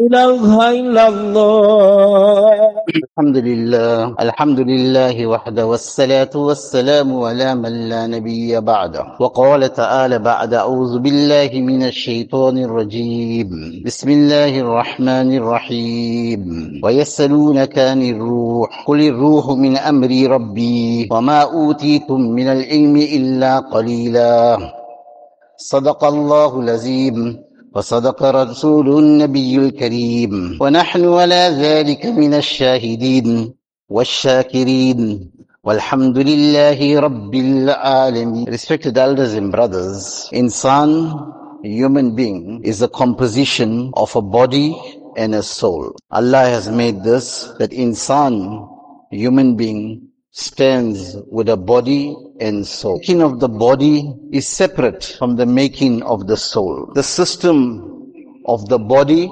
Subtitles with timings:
[0.00, 2.70] إله إلا الله.
[3.02, 9.04] الحمد لله الحمد لله وحده والصلاة والسلام على من لا نبي بعده.
[9.20, 13.82] وقال تعالى بعد أعوذ بالله من الشيطان الرجيم.
[13.86, 16.40] بسم الله الرحمن الرحيم.
[16.84, 18.84] ويسألونك عن الروح.
[18.86, 24.58] قل الروح من أمر ربي وما أوتيتم من العلم إلا قليلا.
[25.56, 27.47] صدق الله العظيم.
[27.74, 33.54] وصدق رسول النبي الكريم ونحن على ذلك من الشاهدين
[33.88, 35.30] والشاكرين
[35.64, 40.90] والحمد لله رب العالمين Respected elders and brothers, insan,
[41.62, 44.74] human being, is a composition of a body
[45.16, 45.94] and a soul.
[46.10, 48.66] Allah has made this, that insan,
[49.10, 50.07] human being,
[50.37, 52.97] stands with a body and soul.
[52.97, 56.91] Making of the body is separate from the making of the soul.
[56.93, 58.11] The system
[58.45, 59.29] of the body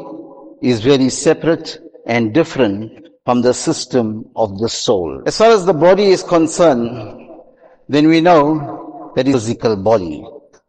[0.62, 5.23] is very separate and different from the system of the soul.
[5.25, 7.19] As far as the body is concerned,
[7.89, 10.23] then we know that it's physical body.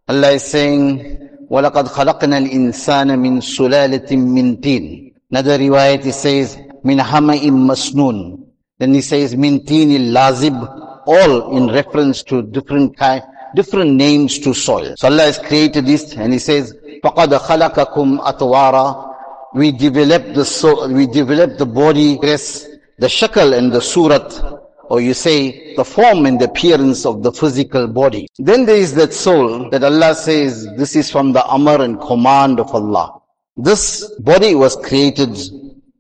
[0.09, 7.00] Allah is saying, وَلَقَدْ خَلَقْنَا الْإِنسَانَ مِنْ سُلَالَةٍ مِنْ تِينٍ Another riwayat it says, مِنْ
[7.00, 8.45] حَمَئٍ مَسْنُونٍ
[8.78, 13.22] Then he says, مِنْ تِينِ اللَّازِبٍ all in reference to different kind,
[13.54, 14.94] different names to soil.
[14.97, 19.15] So Allah has created this and He says, فَقَدْ خَلَقَكُمْ أَطْوَارًا
[19.54, 22.66] We develop the soul, we develop the body, yes,
[22.98, 24.41] the shakal and the surat,
[24.88, 28.28] or you say the form and the appearance of the physical body.
[28.38, 32.60] Then there is that soul that Allah says, this is from the amr and command
[32.60, 33.20] of Allah.
[33.56, 35.37] This body was created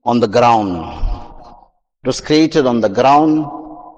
[0.04, 1.15] on the ground.
[2.06, 3.46] It was created on the ground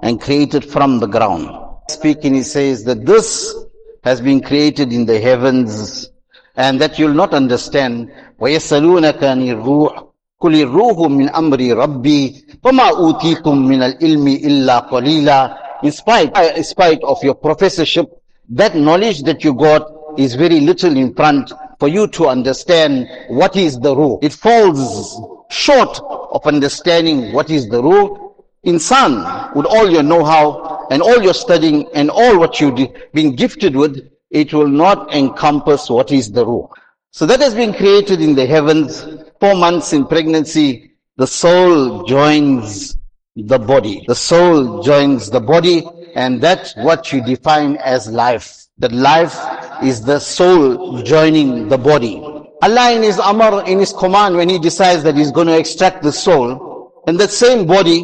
[0.02, 1.48] and created from the ground.
[1.88, 3.54] Speaking, he says that this
[4.02, 6.10] has been created in the heavens
[6.56, 8.12] and that you'll not understand.
[8.40, 10.06] وَيَسَلُونَكَ عَنِ الرُّوحِ
[10.42, 17.02] قُلِ الرُّوحُ مِنْ أَمْرِ رَبِّي وَمَا أُوتِيتُم مِنَ الْإِلْمِ إِلَّا قَلِيلًا In spite, in spite
[17.02, 18.06] of your professorship,
[18.50, 19.82] that knowledge that you got
[20.18, 24.18] is very little in front for you to understand what is the ruh.
[24.22, 25.18] It falls
[25.49, 28.29] short of understanding what is the ruh
[28.65, 32.75] Insan, with all your know-how and all your studying and all what you've
[33.13, 36.67] been gifted with, it will not encompass what is the ruh.
[37.11, 39.05] So that has been created in the heavens.
[39.39, 42.97] Four months in pregnancy, the soul joins
[43.35, 44.03] the body.
[44.07, 48.65] The soul joins the body and that's what you define as life.
[48.77, 49.35] That life
[49.81, 52.21] is the soul joining the body.
[52.61, 56.03] Allah in His Amr, in His command, when He decides that He's going to extract
[56.03, 58.01] the soul, and that same body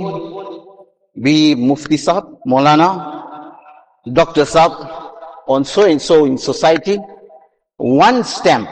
[1.22, 3.54] be Mufti Saab, Maulana,
[4.12, 4.44] Dr.
[4.44, 5.12] Saab,
[5.48, 6.98] on so and so in society,
[7.78, 8.70] one stamp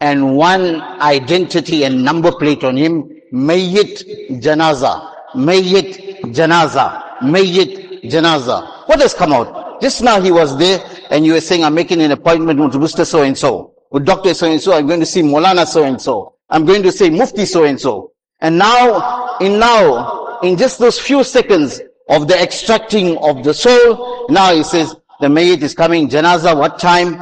[0.00, 8.88] and one identity and number plate on him, Mayyit Janaza, Mayyit Janaza, Mayyit Janaza.
[8.88, 9.80] What has come out?
[9.80, 13.06] Just now he was there and you were saying, I'm making an appointment with Mr.
[13.06, 14.34] So and so, Oh, with Dr.
[14.34, 17.10] So and so, I'm going to see Maulana so and so, I'm going to say
[17.10, 18.12] Mufti so and so.
[18.40, 24.26] And now, in now, in just those few seconds of the extracting of the soul,
[24.28, 27.14] now he says, the mayyit is coming, janaza, what time?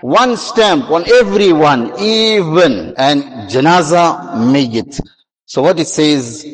[0.00, 5.00] One stamp on everyone, even, and janaza mayyit.
[5.44, 6.44] So what it says,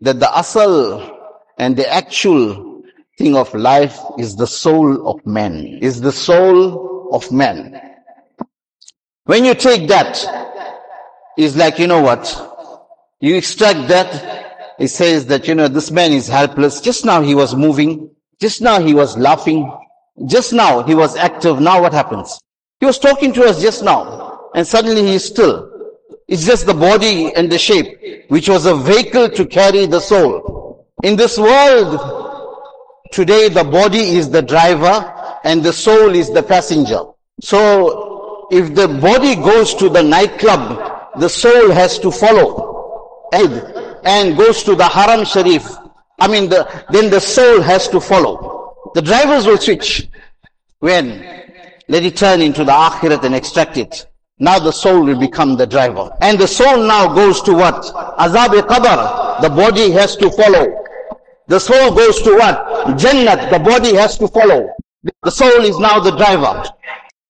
[0.00, 1.10] that the asal
[1.56, 2.82] And the actual
[3.16, 7.80] thing of life is the soul of man, is the soul of man.
[9.24, 10.22] When you take that,
[11.36, 12.26] it's like, you know what?
[13.20, 16.80] You extract that, it says that, you know, this man is helpless.
[16.80, 18.10] Just now he was moving.
[18.40, 19.72] Just now he was laughing.
[20.26, 21.60] Just now he was active.
[21.60, 22.38] Now what happens?
[22.80, 25.70] He was talking to us just now and suddenly he is still.
[26.28, 30.86] It's just the body and the shape, which was a vehicle to carry the soul.
[31.02, 31.98] In this world,
[33.12, 37.00] today the body is the driver and the soul is the passenger.
[37.40, 38.13] So,
[38.54, 40.62] if the body goes to the nightclub,
[41.18, 43.52] the soul has to follow and,
[44.04, 45.66] and goes to the haram sharif.
[46.20, 46.60] I mean, the,
[46.90, 48.92] then the soul has to follow.
[48.94, 50.08] The drivers will switch.
[50.78, 51.08] When?
[51.88, 54.06] Let it turn into the akhirat and extract it.
[54.38, 56.10] Now the soul will become the driver.
[56.20, 57.82] And the soul now goes to what?
[58.18, 60.84] azab qabr The body has to follow.
[61.48, 62.56] The soul goes to what?
[62.98, 63.50] Jannat.
[63.50, 64.68] The body has to follow.
[65.22, 66.64] The soul is now the driver.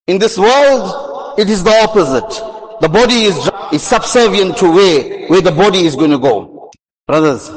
[0.07, 2.81] In this world, it is the opposite.
[2.81, 6.71] The body is, is subservient to where, where the body is going to go.
[7.07, 7.49] Brothers,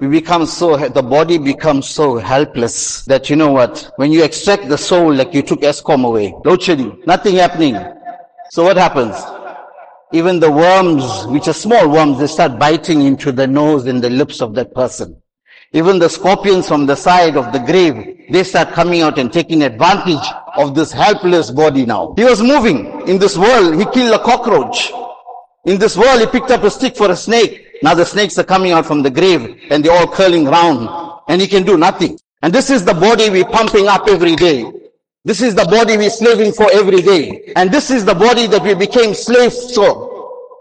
[0.00, 3.90] we become so, the body becomes so helpless that you know what?
[3.96, 7.76] When you extract the soul like you took Eskom away, load shedding, nothing happening.
[8.50, 9.14] So what happens?
[10.12, 14.10] Even the worms, which are small worms, they start biting into the nose and the
[14.10, 15.19] lips of that person.
[15.72, 19.62] Even the scorpions from the side of the grave, they start coming out and taking
[19.62, 20.26] advantage
[20.56, 22.12] of this helpless body now.
[22.16, 23.76] He was moving in this world.
[23.76, 24.90] He killed a cockroach.
[25.66, 27.78] In this world, he picked up a stick for a snake.
[27.84, 30.88] Now the snakes are coming out from the grave and they're all curling round
[31.28, 32.18] and he can do nothing.
[32.42, 34.64] And this is the body we're pumping up every day.
[35.24, 37.52] This is the body we're slaving for every day.
[37.54, 40.08] And this is the body that we became slaves for.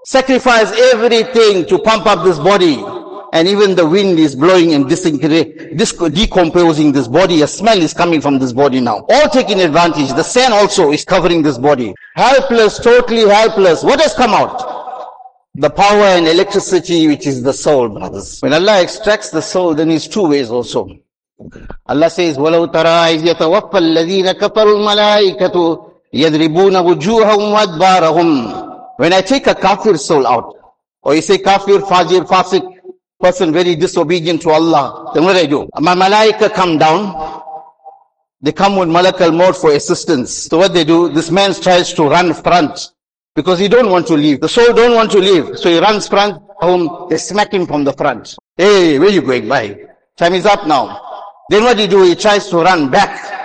[0.05, 2.83] Sacrifice everything to pump up this body
[3.32, 7.42] And even the wind is blowing and decomposing this body.
[7.42, 9.04] A smell is coming from this body now.
[9.08, 10.10] All taking advantage.
[10.10, 11.92] The sand also is covering this body.
[12.14, 13.82] Helpless, totally helpless.
[13.82, 14.70] What has come out?
[15.56, 18.40] The power and electricity which is the soul, brothers.
[18.40, 20.88] When Allah extracts the soul, then it's two ways also.
[21.86, 29.46] Allah says, وَلَوْ تَرَى إِذْ يَتَوَفَّى الَّذِينَ كَفَرُوا الْمَلَائِكَةُ يَضْرِبُونَ وُجُوهَهُمْ وَأَدْبَارَهُمْ When I take
[29.48, 30.54] a kafir soul out,
[31.02, 32.62] or you say kafir, fajir, fasik,
[33.19, 35.69] person very disobedient to Allah, then what do I do?
[35.79, 37.43] My malaika come down.
[38.41, 40.33] They come with malakal maut for assistance.
[40.33, 42.93] So what they do, this man tries to run front
[43.35, 44.39] because he don't want to leave.
[44.39, 45.57] The soul don't want to leave.
[45.59, 47.07] So he runs front home.
[47.09, 48.37] They smack him from the front.
[48.55, 49.47] Hey, where you going?
[49.49, 49.77] by?
[50.15, 51.01] Time is up now.
[51.49, 52.03] Then what he do?
[52.03, 53.35] He tries to run back.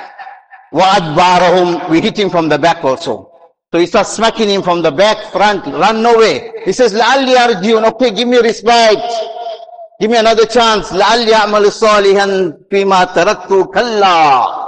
[0.71, 3.32] We hit him from the back also.
[3.73, 6.53] So he starts smacking him from the back, front, run away.
[6.65, 7.85] He says, La'alli arjiun.
[7.93, 8.99] Okay, give me respite.
[10.00, 10.92] Give me another chance.
[10.92, 14.66] لَعَلِّي أَعْمَلُ صَالِحًا فِيمَا تَرَكْتُ كَلَّا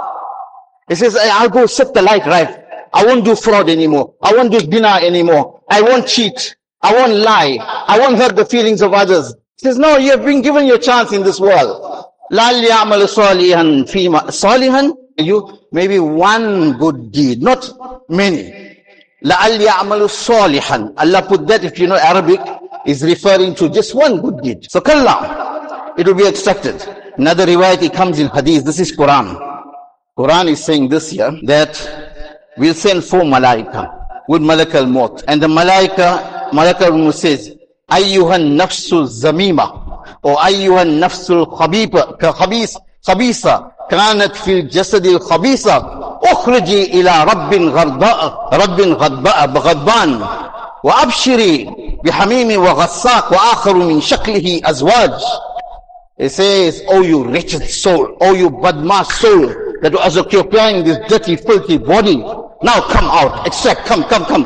[0.88, 2.58] He says, I'll go set the light right.
[2.92, 4.14] I won't do fraud anymore.
[4.22, 5.62] I won't do dinner anymore.
[5.70, 6.56] I won't cheat.
[6.82, 7.56] I won't lie.
[7.88, 9.34] I won't hurt the feelings of others.
[9.58, 12.04] He says, no, you have been given your chance in this world.
[12.30, 17.70] لَعَلِّي أَعْمَلُ صَالِحًا فِيمَا صَالِحًا You, maybe one good deed, not
[18.10, 18.76] many.
[19.24, 22.40] لَعَلِّي أَعْمَلُ صَالِحًا Allah put that, if you know Arabic,
[22.86, 24.70] is referring to just one good deed.
[24.70, 26.82] So kalla, it will be extracted.
[27.16, 28.64] Another riwayat, it comes in hadith.
[28.64, 29.38] This is Quran.
[30.16, 31.74] Quran is saying this here, that
[32.56, 35.22] we'll send four malaika with malak al-maut.
[35.28, 37.56] And the malaika, malak al-maut says,
[37.90, 40.04] ayyuhan nafsu zamima.
[40.22, 43.72] Or ayyuhan nafsu al-khabisa, khabisa.
[43.90, 45.76] كانت في الجسد الخبيثة
[46.32, 50.24] اخرجي إلى رب غضباء رب غضباء غضبان
[50.86, 51.70] وأبشري
[52.04, 55.12] بحميم وغساق وآخر من شكله أزواج
[56.18, 59.46] It says, Oh you wretched soul, oh you badmash soul
[59.82, 62.18] that was occupying this dirty, filthy body.
[62.62, 64.44] Now come out, extract, come, come, come.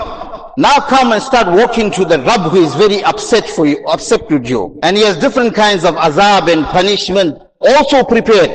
[0.57, 4.31] Now come and start walking to the Rabb who is very upset for you, upset
[4.31, 4.78] with you.
[4.83, 8.50] And he has different kinds of azab and punishment also prepared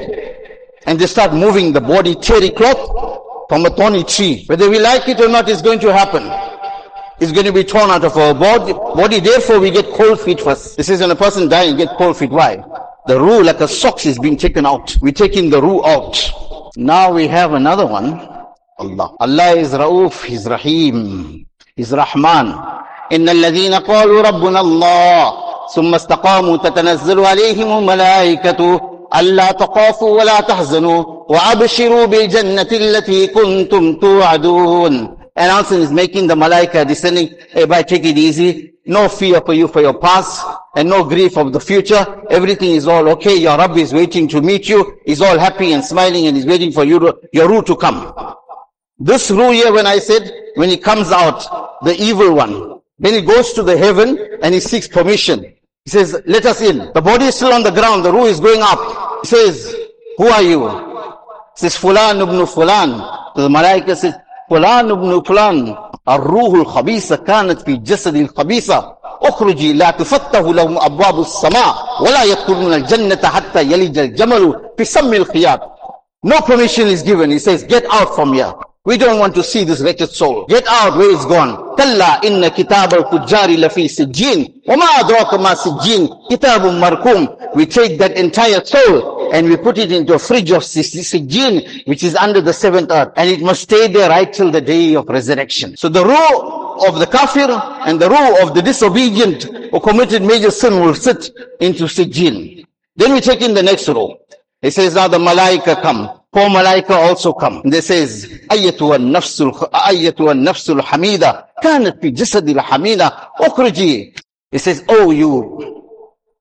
[0.88, 4.46] and they start moving the body terry cloth from a thorny tree.
[4.48, 6.24] Whether we like it or not, it's going to happen.
[7.21, 9.21] is going to be torn out of our body, body.
[9.21, 10.77] Therefore, we get cold feet first.
[10.77, 12.31] This is when a person dies, get cold feet.
[12.31, 12.57] Why?
[13.07, 14.97] The ruh, like a socks, is being taken out.
[15.01, 16.17] We're taking the ruh out.
[16.77, 18.21] Now we have another one.
[18.79, 19.17] Allah.
[19.21, 22.55] Allah is Rauf, He's Rahim, He's Rahman.
[23.13, 25.33] إن الذين قالوا ربنا الله
[25.75, 28.81] ثم استقاموا تتنزل عليهم الملائكة
[29.17, 37.35] ألا تخافوا ولا تحزنوا وأبشروا بالجنة التي كنتم توعدون announcing is making the malaika descending,
[37.51, 38.73] hey, bye, take it easy.
[38.87, 42.07] No fear for you for your past and no grief of the future.
[42.31, 43.35] Everything is all okay.
[43.37, 45.01] Your Rabbi is waiting to meet you.
[45.05, 48.15] He's all happy and smiling and he's waiting for you your ruh to come.
[48.99, 53.23] This ruh here, when I said, when he comes out, the evil one, then he
[53.23, 55.43] goes to the heaven and he seeks permission.
[55.85, 56.93] He says, let us in.
[56.95, 58.05] The body is still on the ground.
[58.05, 59.21] The ruh is going up.
[59.23, 59.75] He says,
[60.17, 60.69] who are you?
[61.57, 63.35] He says, Fulan ibn Fulan.
[63.35, 64.15] The malaika says,
[64.51, 65.77] فلان ابن فلان
[66.09, 73.29] الروح الخبيثة كانت في جسد الخبيثة اخرجي لا تفتح لهم أبواب السماء ولا يدخلون الجنة
[73.29, 75.61] حتى يلج الجمل في سم الخياط
[76.25, 77.31] No permission is given.
[77.31, 78.53] He says, get out from here.
[78.85, 80.45] We don't want to see this wretched soul.
[80.47, 81.75] Get out where it's gone.
[81.77, 88.13] كلا إن كتاب الفجار لفي سجين وما أدراك ما سجين كتاب مركوم We take that
[88.17, 92.53] entire soul and we put it into a fridge of Sijin, which is under the
[92.53, 95.77] seventh earth, and it must stay there right till the day of resurrection.
[95.77, 97.49] So the ruh of the kafir
[97.87, 101.31] and the ruh of the disobedient who committed major sin will sit
[101.61, 102.67] into Sijin.
[102.95, 104.15] Then we take in the next ruh.
[104.63, 106.21] It says, now the malaika come.
[106.33, 107.61] Poor malaika also come.
[107.63, 109.43] And they says, أيتها النفس
[109.75, 114.15] أيتها النفس hamida كانت be jasadil hamida أخرجي.
[114.53, 115.76] It says, oh you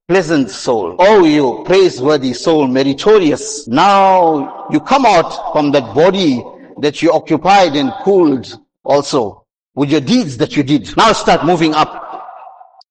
[0.07, 0.95] pleasant soul.
[0.99, 3.67] Oh you praiseworthy soul, meritorious.
[3.67, 6.43] Now you come out from that body
[6.79, 10.95] that you occupied and cooled also with your deeds that you did.
[10.95, 12.03] Now start moving up.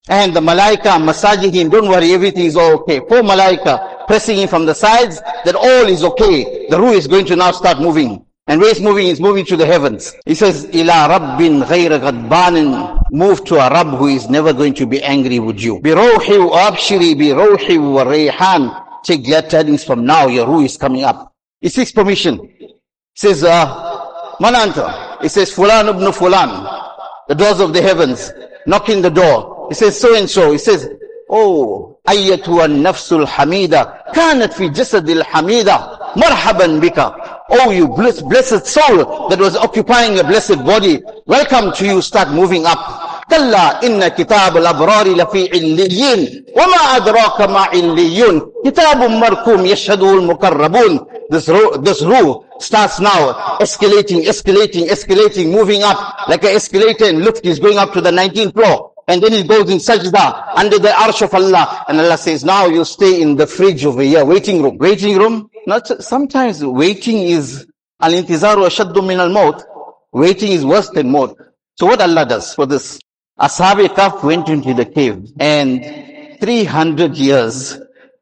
[0.09, 2.99] And the malaika massaging him, don't worry, everything is all okay.
[2.99, 6.66] Four malaika pressing him from the sides, that all is okay.
[6.68, 8.24] The ruh is going to now start moving.
[8.48, 10.15] And where it's moving, it's moving to the heavens.
[10.25, 13.00] He says, Ila Rabbin ghayra ghadbanin.
[13.12, 15.79] Move to a Rabb who is never going to be angry with you.
[15.82, 19.03] Bi rawhi wa abshiri bi rawhi wa rayhan.
[19.03, 21.34] Take glad tidings from now, your ruh is coming up.
[21.62, 22.39] He seeks permission.
[22.60, 22.74] He
[23.13, 25.22] says, uh, Mananta.
[25.22, 26.88] He says, Fulan ibn Fulan.
[27.27, 28.32] The doors of the heavens.
[28.65, 29.68] Knocking the door.
[29.70, 30.51] He says so and so.
[30.51, 30.89] He says,
[31.29, 37.13] Oh, أيتها النفس الحميدة كانت في جسد الحميدة مرحبا بك
[37.56, 41.00] Oh, you bliss, blessed soul that was occupying a blessed body.
[41.26, 42.02] Welcome to you.
[42.02, 43.04] Start moving up.
[43.30, 51.49] كلا إن كتاب الأبرار لفي عليين وما أدراك ما عليون كتاب مركوم يشهده المقربون this
[51.49, 57.46] ruh, this ruh starts now escalating escalating escalating moving up like an escalator in lift
[57.46, 60.88] is going up to the 19th floor and then it goes in sajda under the
[60.88, 64.62] arsh of Allah and Allah says now you stay in the fridge over here waiting
[64.62, 67.66] room waiting room not, sometimes waiting is
[68.00, 69.64] al-intizaru ashaddu min al-maut.
[70.12, 71.37] Waiting is worse than maut.
[71.76, 72.99] So what Allah does for this?
[73.40, 77.78] Ashab Kaf went into the cave and 300 years,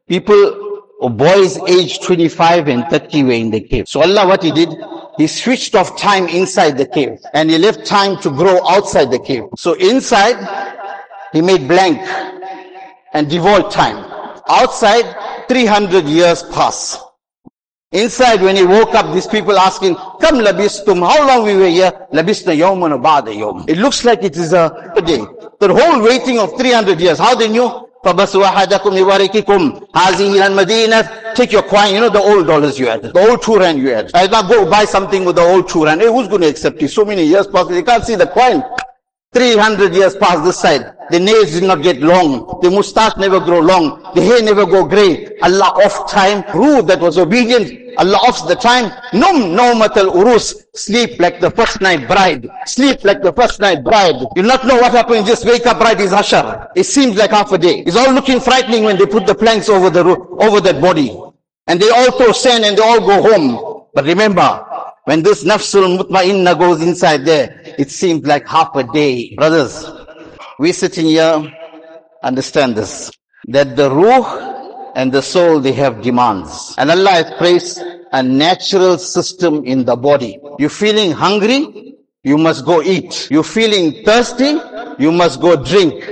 [0.08, 3.88] people or boys aged 25 and 30 were in the cave.
[3.88, 4.70] So Allah what He did?
[5.18, 9.18] He switched off time inside the cave and He left time to grow outside the
[9.18, 9.44] cave.
[9.56, 10.36] So inside,
[11.32, 11.98] he made blank
[13.12, 14.04] and devoid time.
[14.48, 17.02] Outside, 300 years pass.
[17.93, 21.91] Inside, when he woke up, these people asking, Come labistum, how long we were here?
[22.11, 23.67] Labisna yawman ba'da yawm.
[23.69, 25.23] It looks like it is a day.
[25.59, 27.17] The whole waiting of 300 years.
[27.17, 27.87] How they knew?
[28.03, 33.01] فَبَسُوا أَحَدَكُمْ لِوَارِكِكُمْ هَذِهِ الْمَدِينَةِ Take your coin, you know the old dollars you had,
[33.01, 34.11] the old two rand you had.
[34.13, 36.01] I now go buy something with the old two rand.
[36.01, 36.89] Hey, who's going to accept it?
[36.89, 38.63] So many years pass, they can't see the coin.
[39.32, 40.94] 300 years past this side.
[41.10, 42.60] The nails did not get long.
[42.62, 44.12] The mustache never grow long.
[44.14, 45.38] The hair never go grey.
[45.40, 46.44] Allah off time.
[46.54, 47.96] Ruh that was obedient.
[47.98, 48.92] Allah offs the time.
[49.12, 50.66] Num nawmatal urus.
[50.74, 52.48] Sleep like the first night bride.
[52.66, 54.16] Sleep like the first night bride.
[54.36, 55.26] You not know what happens.
[55.26, 56.68] Just wake up bride is hashar.
[56.76, 57.84] It seems like half a day.
[57.86, 60.04] It's all looking frightening when they put the planks over the
[60.40, 61.18] over that body.
[61.66, 63.86] And they all throw sand and they all go home.
[63.94, 64.64] But remember,
[65.04, 69.34] when this nafsul mutmainna goes inside there, it seems like half a day.
[69.34, 69.84] Brothers,
[70.58, 71.52] we sitting here,
[72.22, 73.10] understand this,
[73.48, 76.74] that the ruh and the soul, they have demands.
[76.78, 80.38] And Allah has placed a natural system in the body.
[80.58, 81.96] You feeling hungry?
[82.22, 83.28] You must go eat.
[83.30, 84.58] You feeling thirsty?
[84.98, 86.04] You must go drink.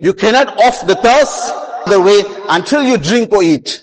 [0.00, 1.52] You cannot off the thirst
[1.86, 3.82] the way until you drink or eat.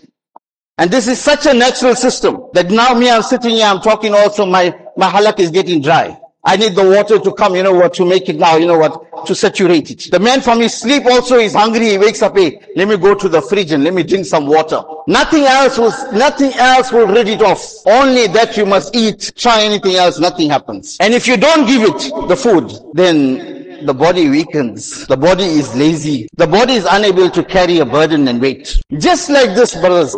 [0.77, 4.13] And this is such a natural system that now me, I'm sitting here, I'm talking
[4.13, 6.17] also, my, my halak is getting dry.
[6.45, 8.77] I need the water to come, you know what, to make it now, you know
[8.77, 10.11] what, to saturate it.
[10.11, 13.15] The man from his sleep also is hungry, he wakes up, hey, let me go
[13.15, 14.81] to the fridge and let me drink some water.
[15.07, 17.63] Nothing else will, nothing else will rid it off.
[17.85, 20.97] Only that you must eat, try anything else, nothing happens.
[20.99, 25.07] And if you don't give it the food, then the body weakens.
[25.07, 26.27] The body is lazy.
[26.35, 28.81] The body is unable to carry a burden and weight.
[28.97, 30.15] Just like this, brothers.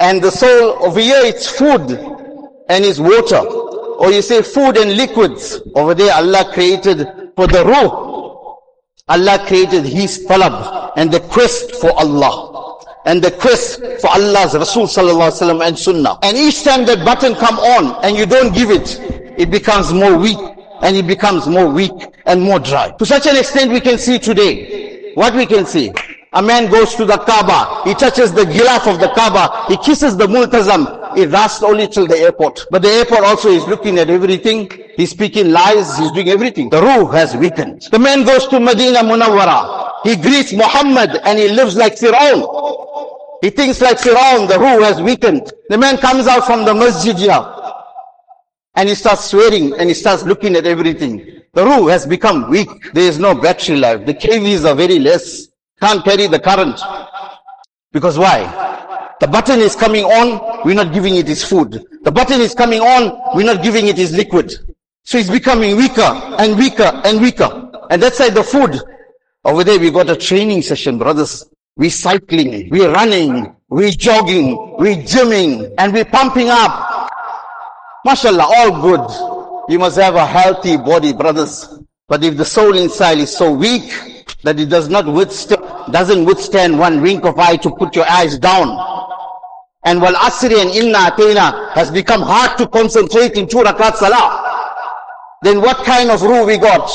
[0.00, 1.90] And the soul over here, it's food
[2.68, 3.71] and it's water.
[4.02, 5.60] Or you say food and liquids.
[5.76, 7.06] Over there Allah created
[7.36, 7.88] for the ruh.
[9.08, 12.80] Allah created his talab and the quest for Allah.
[13.06, 16.18] And the quest for Allah's Rasul sallallahu alaihi wasallam and Sunnah.
[16.22, 18.98] And each time that button come on and you don't give it,
[19.38, 20.38] it becomes more weak
[20.82, 21.92] and it becomes more weak
[22.26, 22.90] and more dry.
[22.98, 25.12] To such an extent we can see today.
[25.14, 25.92] What we can see?
[26.32, 30.16] A man goes to the Kaaba, he touches the gilaf of the Kaaba, he kisses
[30.16, 32.66] the multazam, it lasts only till the airport.
[32.70, 36.70] But the airport also is looking at everything, he's speaking lies, he's doing everything.
[36.70, 37.82] The ruh has weakened.
[37.90, 43.38] The man goes to Medina Munawwara, he greets Muhammad and he lives like Fir'aun.
[43.42, 45.52] He thinks like Fir'aun, the ruh has weakened.
[45.68, 47.44] The man comes out from the masjid here
[48.74, 51.42] and he starts swearing and he starts looking at everything.
[51.54, 52.68] The ruh has become weak.
[52.94, 54.06] There is no battery life.
[54.06, 55.48] The KVs are very less.
[55.80, 56.80] Can't carry the current.
[57.92, 58.46] Because why?
[59.22, 61.86] The button is coming on, we're not giving it its food.
[62.02, 64.52] The button is coming on, we're not giving it its liquid.
[65.04, 67.70] So it's becoming weaker and weaker and weaker.
[67.88, 68.80] And that's why the food.
[69.44, 71.48] Over there we got a training session, brothers.
[71.76, 77.08] We're cycling, we're running, we're jogging, we're gymming, and we're pumping up.
[78.04, 79.72] MashaAllah, all good.
[79.72, 81.78] You must have a healthy body, brothers.
[82.08, 83.84] But if the soul inside is so weak
[84.42, 85.62] that it does not withstand,
[85.92, 88.91] doesn't withstand one wink of eye to put your eyes down.
[89.84, 94.48] And while Asri and Inna Atena has become hard to concentrate in two rakat salah,
[95.42, 96.88] then what kind of ruh we got?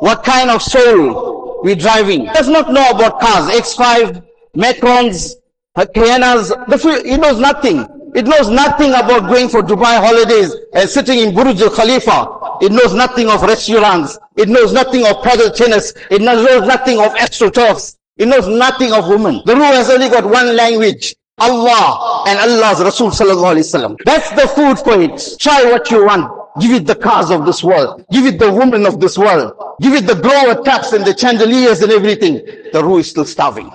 [0.00, 2.24] What kind of soul we driving?
[2.26, 4.24] Does not know about cars, X5,
[4.56, 5.34] Macrons,
[5.76, 7.86] Cayennas, he knows nothing.
[8.14, 12.64] It knows nothing about going for Dubai holidays and sitting in Burj Al Khalifa.
[12.64, 14.18] It knows nothing of restaurants.
[14.36, 15.92] It knows nothing of paddle tennis.
[16.10, 17.96] It knows nothing of astroturfs.
[18.16, 19.42] It knows nothing of women.
[19.44, 21.14] The ruh has only got one language.
[21.40, 23.96] Allah and Allah's Rasul sallallahu alaihi wasallam.
[24.04, 25.38] That's the food for it.
[25.38, 26.32] Try what you want.
[26.60, 28.04] Give it the cars of this world.
[28.10, 29.52] Give it the women of this world.
[29.80, 32.44] Give it the glower taps and the chandeliers and everything.
[32.72, 33.70] The ruh is still starving.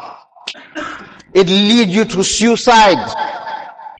[1.33, 2.99] It lead you to suicide.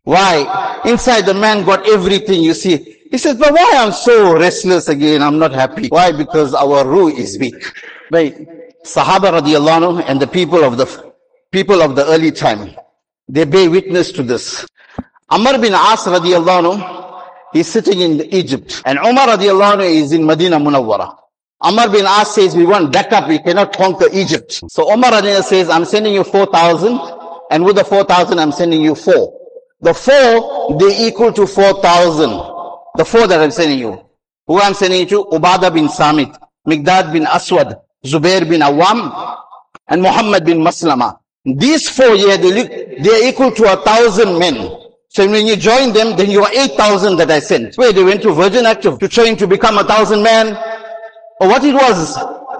[0.03, 0.82] Why?
[0.86, 3.00] Inside the man got everything you see.
[3.10, 5.22] He says, but why I'm so restless again?
[5.22, 5.88] I'm not happy.
[5.88, 6.11] Why?
[6.11, 7.55] Because our ruh is weak.
[8.11, 8.35] Right?
[8.83, 11.14] Sahaba radiallahu anhu and the people of the
[11.51, 12.75] people of the early time,
[13.27, 14.66] they bear witness to this.
[15.29, 18.81] Amr bin As radiallahu he's sitting in Egypt.
[18.86, 21.18] And Umar radiallahu is in Medina Munawwara.
[21.62, 24.62] Amr bin As says, we want backup, we cannot conquer Egypt.
[24.70, 27.00] So Umar says, I'm sending you 4,000,
[27.51, 29.40] and with the 4,000, I'm sending you four.
[29.79, 32.29] The four, they equal to 4,000.
[32.96, 34.03] The four that I'm sending you.
[34.48, 35.25] Who I'm sending you to?
[35.25, 36.36] Ubadah bin Samit,
[36.68, 39.38] Miqdad bin Aswad, Zubair bin Awam,
[39.88, 41.18] and Muhammad bin Maslama.
[41.46, 44.56] These four they, look, they are equal to a thousand men.
[45.10, 47.75] So when you join them, then you are 8,000 that I sent.
[47.75, 50.56] Where they went to Virgin Active to train to become a thousand men.
[51.40, 52.18] Or what it was,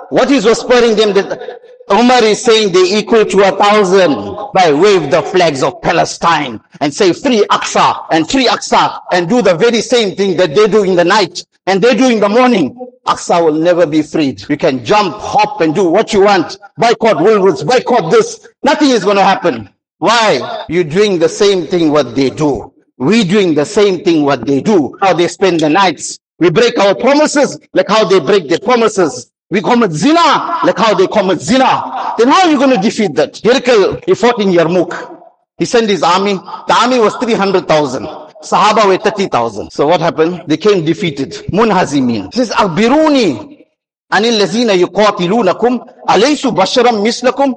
[0.10, 1.62] what is whispering them that
[1.94, 4.16] Umar is saying they equal to a thousand
[4.54, 9.44] by wave the flags of Palestine and say free Aqsa and free Aqsa and do
[9.44, 12.28] the very same thing that they do in the night and they do in the
[12.30, 12.76] morning.
[13.06, 14.42] Aqsa will never be freed.
[14.50, 16.58] You can jump, hop and do what you want.
[16.78, 18.48] Boycott Woolworths, boycott this.
[18.64, 19.70] Nothing is going to happen.
[20.00, 20.66] Why?
[20.70, 22.74] You're doing the same thing what they do.
[22.98, 24.98] We doing the same thing what they do.
[25.00, 26.18] How they spend the nights.
[26.40, 29.32] We break our promises like how they break their promises.
[29.54, 32.16] We commit zina like how they commit zina.
[32.18, 33.34] Then how are you going to defeat that?
[33.36, 35.22] Hirkal, he fought in Yarmouk.
[35.60, 36.34] He sent his army.
[36.34, 38.04] The army was 300,000.
[38.42, 39.72] Sahaba were 30,000.
[39.72, 40.46] So what happened?
[40.48, 41.34] They came defeated.
[41.52, 42.34] Munhazimin.
[42.34, 43.64] Says, Akhbiruni
[44.12, 47.54] anil lazina yuqatilunakum alaysu basharam mislakum.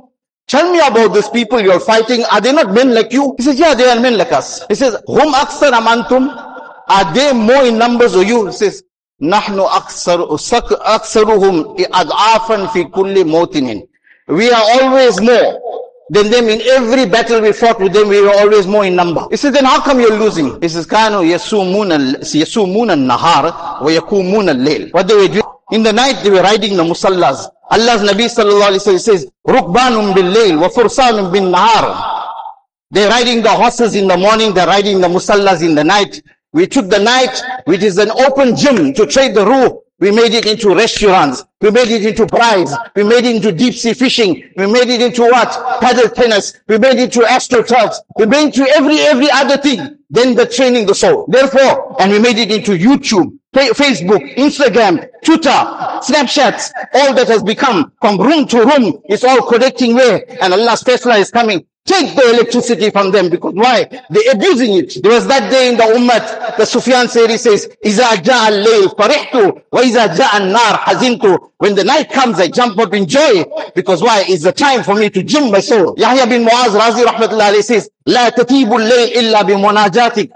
[0.47, 2.25] Tell me about these people you're fighting.
[2.31, 3.35] Are they not men like you?
[3.39, 4.67] He says, yeah, they are men like us.
[4.69, 6.29] He says, hum aksar amantum.
[6.89, 8.49] Are they more in numbers or you?
[8.49, 8.83] He says,
[9.21, 10.35] نحن أكثر
[10.71, 13.83] أكثرهم أضعافا في كل موطن.
[14.29, 15.61] We are always more
[16.11, 18.09] than them in every battle we fought with them.
[18.09, 19.27] We were always more in number.
[19.31, 20.61] He says, then how come you're losing?
[20.61, 24.93] He says, كانوا يسومون يسومون النهار ويقومون الليل.
[24.93, 27.49] What they were doing in the night, they were riding the musallas.
[27.71, 32.13] Allah's Nabi sallallahu alaihi wasallam says, ركبان بالليل وفرسان بالنهار.
[32.91, 36.23] They're riding the horses in the morning, they're riding the musallas in the night.
[36.57, 39.77] We took the night, which is an open gym to trade the ruh.
[39.99, 41.45] We made it into restaurants.
[41.61, 42.73] We made it into brides.
[42.95, 44.43] We made it into deep sea fishing.
[44.57, 45.51] We made it into what?
[45.83, 46.59] Paddle tennis.
[46.67, 47.97] We made it into astroturfs.
[48.17, 49.99] We made it into every, every other thing.
[50.09, 51.27] Then the training the soul.
[51.29, 57.93] Therefore, and we made it into YouTube, Facebook, Instagram, Twitter, Snapchats, all that has become
[58.01, 59.03] from room to room.
[59.05, 60.25] It's all connecting where?
[60.43, 63.86] And Allah's Tesla is coming Take the electricity from them because why?
[64.10, 65.02] They're abusing it.
[65.02, 69.64] There was that day in the Ummah, the Sufyan Seri says, إِذَا جَاءَ اللَّيْلِ فَرِحْتُ
[69.74, 74.24] وَإِذَا جَاءَ النَّارِ حَزِنْتُ When the night comes, I jump up in joy because why?
[74.28, 75.96] It's the time for me to gym my soul.
[75.98, 80.30] Yahya bin Muaz Razi rahmatullah alayhi says, لا تتيب الليل إلا بمناجاتك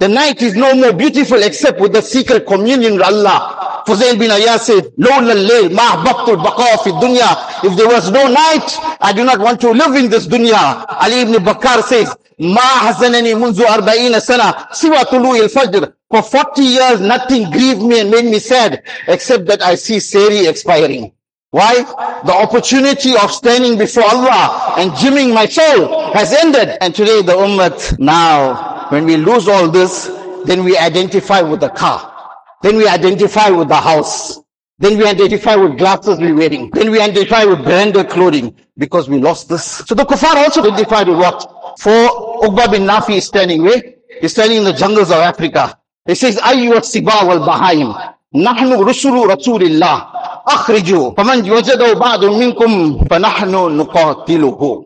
[0.00, 3.82] The night is no more beautiful except with the secret communion with Allah.
[3.86, 7.36] Fuzail bin Ayaz said, لولا الليل ما أحببت البقاء في الدنيا.
[7.64, 10.84] If there was no night, I do not want to live in this dunya.
[10.88, 15.92] Ali ibn Bakar says, ما حزنني منذ أربعين سنة سوى طلوع الفجر.
[16.10, 20.46] For 40 years, nothing grieved me and made me sad except that I see Seri
[20.46, 21.12] expiring.
[21.57, 21.81] Why?
[22.23, 26.77] The opportunity of standing before Allah and gymming my soul has ended.
[26.81, 30.05] And today the ummah now, when we lose all this,
[30.45, 32.13] then we identify with the car.
[32.61, 34.39] Then we identify with the house.
[34.77, 36.69] Then we identify with glasses we're wearing.
[36.69, 39.63] Then we identify with branded clothing because we lost this.
[39.63, 41.41] So the kuffar also identified with what?
[41.79, 43.81] For Uqba bin Nafi is standing where?
[44.21, 45.79] He's standing in the jungles of Africa.
[46.05, 48.13] He says, Ayyuwa Siba wal Bahaim.
[48.35, 50.36] Nahnu Rusulu Rasulillah.
[50.46, 54.84] أخرجوا فمن وجده بعد منكم فنحن نقاتله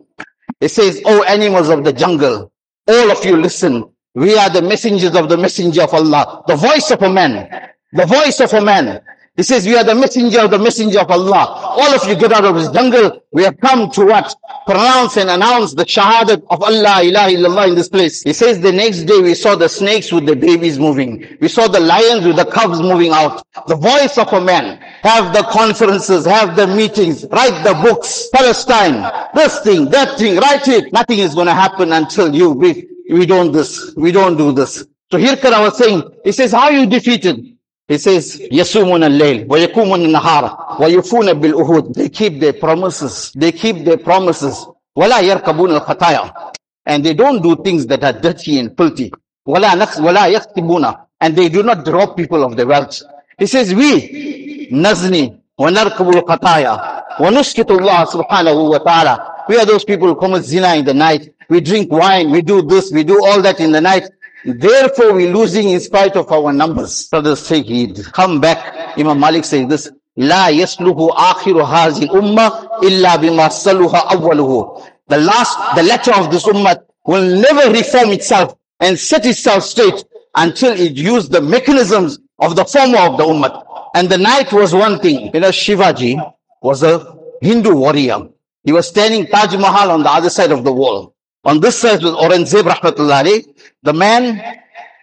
[0.59, 2.51] It says, O animals of the jungle,
[2.87, 3.85] all of you listen.
[4.15, 6.43] We are the messengers of the messenger of Allah.
[6.47, 7.47] The voice of a man.
[7.93, 9.01] The voice of a man.
[9.34, 11.46] He says, we are the messenger of the messenger of Allah.
[11.78, 13.24] All of you get out of this jungle.
[13.32, 14.34] We have come to what?
[14.66, 18.22] Pronounce and announce the shahadat of Allah, ilaha illallah in this place.
[18.22, 21.38] He says the next day we saw the snakes with the babies moving.
[21.40, 23.42] We saw the lions with the cubs moving out.
[23.68, 24.78] The voice of a man.
[25.00, 28.28] Have the conferences, have the meetings, write the books.
[28.34, 30.92] Palestine, this thing, that thing, write it.
[30.92, 34.86] Nothing is going to happen until you, we, we don't this, we don't do this.
[35.10, 37.51] So Hirkal was saying, he says, how are you defeated?
[37.92, 41.92] He says, Yasumun al-layl, wa yakumun nahara, wa yufuna bil-uhud.
[41.92, 43.30] They keep their promises.
[43.36, 44.66] They keep their promises.
[44.96, 46.54] Wala yarkabun al-khataya.
[46.86, 49.12] And they don't do things that are dirty and filthy.
[49.44, 51.04] Wala naqs, wala yaktibuna.
[51.20, 53.02] And they do not rob people of the wealth.
[53.38, 59.44] He says, we, nazni, wa narkabul khataya, wa nushkitullah subhanahu wa ta'ala.
[59.50, 61.34] We are those people who commit zina in the night.
[61.50, 62.30] We drink wine.
[62.30, 62.90] We do this.
[62.90, 64.08] We do all that in the night.
[64.45, 67.07] Therefore, we're losing in spite of our numbers.
[67.09, 68.03] Brothers, take heed.
[68.13, 68.97] Come back.
[68.97, 69.91] Imam Malik says this.
[70.17, 72.51] لا يسلح آخر هذه الأمة
[72.83, 74.83] إلا بما صلح أوله.
[75.09, 80.03] The last, the letter of this ummah will never reform itself and set itself straight
[80.35, 83.63] until it used the mechanisms of the former of the ummah.
[83.93, 85.31] And the night was one thing.
[85.33, 88.29] You know, Shivaji was a Hindu warrior.
[88.63, 91.15] He was standing Taj Mahal on the other side of the wall.
[91.44, 94.60] On this side was Aurangzeb Rahmatullahi, the man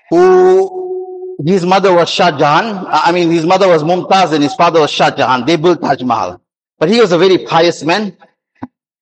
[0.09, 2.85] who his mother was Shah Jahan.
[2.89, 5.45] I mean, his mother was Mumtaz and his father was Shah Jahan.
[5.45, 6.41] They built Taj Mahal.
[6.77, 8.15] But he was a very pious man.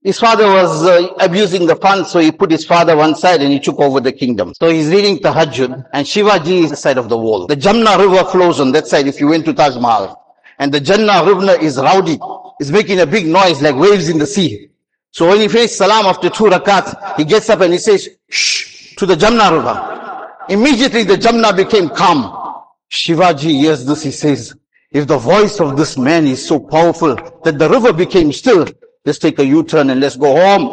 [0.01, 3.51] His father was uh, abusing the funds, so he put his father one side and
[3.51, 4.53] he took over the kingdom.
[4.59, 7.45] So he's reading Tahajjud and Shivaji is the side of the wall.
[7.45, 10.23] The Jamna river flows on that side if you went to Taj Mahal.
[10.59, 12.17] And the Jamna river is rowdy.
[12.59, 14.69] It's making a big noise like waves in the sea.
[15.17, 18.93] So when he finished salam after two rakat, he gets up and he says, shh,
[18.97, 20.27] to the Jamna river.
[20.47, 22.61] Immediately the Jamna became calm.
[22.91, 24.55] Shivaji hears this, he says,
[24.91, 28.67] if the voice of this man is so powerful that the river became still,
[29.05, 30.69] let's take a U-turn and let's go home.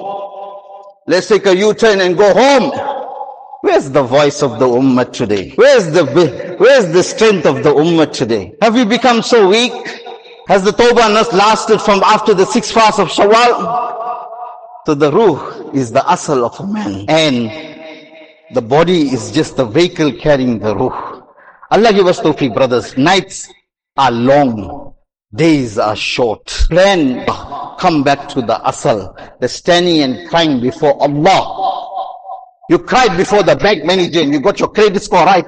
[1.07, 2.71] Let's take a U-turn and go home.
[3.63, 5.53] Where's the voice of the ummah today?
[5.53, 6.05] Where's the,
[6.59, 8.57] where's the strength of the ummah today?
[8.61, 9.73] Have we become so weak?
[10.49, 13.95] Has the tawbah not lasted from after the six fast of Shawwal?
[14.87, 17.49] So the ruh is the asal of a man and
[18.55, 21.23] the body is just the vehicle carrying the ruh.
[21.71, 22.95] Allah give us tawfiq brothers.
[22.99, 23.51] Nights
[23.97, 24.95] are long.
[25.35, 26.47] Days are short.
[26.69, 27.25] Plan,
[27.79, 29.17] come back to the asal.
[29.41, 31.81] The standing and crying before Allah.
[32.69, 35.47] You cried before the bank manager and you got your credit score right.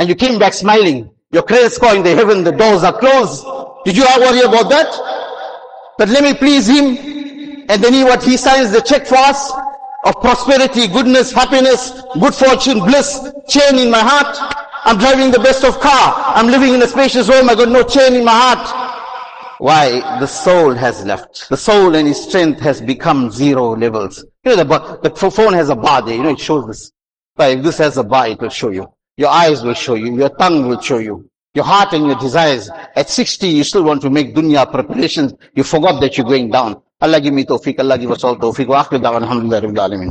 [0.00, 1.10] And you came back smiling.
[1.30, 3.44] Your credit score in the heaven, the doors are closed.
[3.84, 5.94] Did you worry about that?
[5.96, 7.17] But let me please him
[7.68, 9.52] and then he what he signs the check for us
[10.04, 14.36] of prosperity, goodness, happiness, good fortune, bliss, chain in my heart.
[14.84, 16.14] I'm driving the best of car.
[16.34, 17.50] I'm living in a spacious home.
[17.50, 19.58] I got no chain in my heart.
[19.58, 20.00] Why?
[20.20, 21.48] The soul has left.
[21.48, 24.24] The soul and its strength has become zero levels.
[24.44, 26.14] You know, the, the phone has a bar there.
[26.14, 26.92] You know, it shows this.
[27.34, 28.92] But if this has a bar, it will show you.
[29.16, 30.16] Your eyes will show you.
[30.16, 31.28] Your tongue will show you.
[31.54, 32.70] Your heart and your desires.
[32.94, 35.34] At 60, you still want to make dunya preparations.
[35.54, 36.80] You forgot that you're going down.
[37.00, 38.66] Allah give me tawfiq, Allah give us all tawfiq.
[38.66, 40.10] Wa akhir da'wan alhamdulillah rabbil alamin.